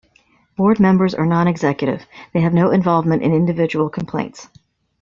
[0.57, 4.49] Board members are non-executive- they have no involvement in individual complaints.